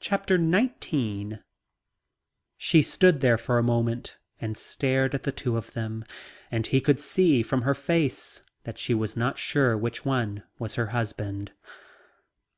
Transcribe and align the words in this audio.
CHAPTER 0.00 0.38
NINETEEN 0.38 1.42
She 2.56 2.80
stood 2.80 3.20
there 3.20 3.36
for 3.36 3.58
a 3.58 3.62
moment 3.62 4.16
and 4.40 4.56
stared 4.56 5.14
at 5.14 5.24
the 5.24 5.30
two 5.30 5.58
of 5.58 5.74
them, 5.74 6.06
and 6.50 6.66
he 6.66 6.80
could 6.80 6.98
see 6.98 7.42
from 7.42 7.60
her 7.68 7.74
face 7.74 8.42
that 8.64 8.78
she 8.78 8.94
was 8.94 9.14
not 9.14 9.36
sure 9.36 9.76
which 9.76 10.06
one 10.06 10.42
was 10.58 10.76
her 10.76 10.86
husband. 10.86 11.52